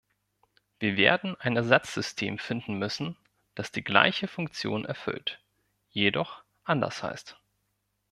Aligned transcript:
Wir 0.79 0.97
werden 0.97 1.39
ein 1.39 1.55
Ersatzsystem 1.55 2.39
finden 2.39 2.79
müssen, 2.79 3.15
das 3.53 3.71
die 3.71 3.83
gleiche 3.83 4.27
Funktion 4.27 4.83
erfüllt, 4.83 5.39
jedoch 5.91 6.41
anders 6.63 7.03
heißt. 7.03 7.37